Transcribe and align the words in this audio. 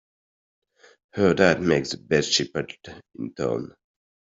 Her 1.13 1.35
dad 1.35 1.61
makes 1.61 1.91
the 1.91 1.97
best 1.97 2.31
chipotle 2.31 2.99
in 3.19 3.35
town! 3.35 3.75